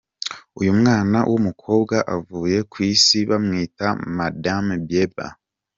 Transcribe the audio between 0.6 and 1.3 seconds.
mwana